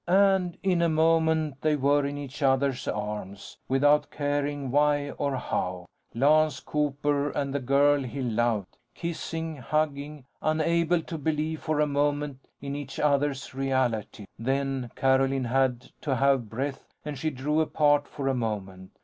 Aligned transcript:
And 0.07 0.57
in 0.63 0.81
a 0.81 0.89
moment, 0.89 1.61
they 1.61 1.75
were 1.75 2.07
in 2.07 2.17
each 2.17 2.41
other's 2.41 2.87
arms 2.87 3.59
without 3.69 4.09
caring 4.09 4.71
why 4.71 5.11
or 5.11 5.35
how: 5.35 5.85
Lance 6.15 6.59
Cooper 6.59 7.29
and 7.29 7.53
the 7.53 7.59
girl 7.59 8.01
he 8.01 8.19
loved. 8.23 8.79
Kissing, 8.95 9.57
hugging, 9.57 10.25
unable 10.41 11.03
to 11.03 11.19
believe 11.19 11.61
for 11.61 11.79
a 11.79 11.85
moment 11.85 12.39
in 12.59 12.75
each 12.75 12.99
other's 12.99 13.53
reality. 13.53 14.25
Then, 14.39 14.89
Carolyn 14.95 15.43
had 15.43 15.91
to 16.01 16.15
have 16.15 16.49
breath 16.49 16.87
and 17.05 17.15
she 17.15 17.29
drew 17.29 17.61
apart 17.61 18.07
for 18.07 18.27
a 18.27 18.33
moment. 18.33 18.97